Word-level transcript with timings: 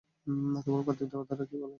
তোমার 0.65 0.81
পার্থিব 0.87 1.07
দেবতারা 1.07 1.43
কী 1.45 1.55
বলেন? 1.55 1.69